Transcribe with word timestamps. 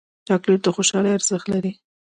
چاکلېټ 0.27 0.59
د 0.63 0.67
خوشحالۍ 0.75 1.11
ارزښت 1.13 1.45
لري 1.53 1.71